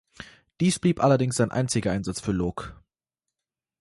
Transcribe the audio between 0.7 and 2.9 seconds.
blieb allerdings sein einziger Einsatz für Lok.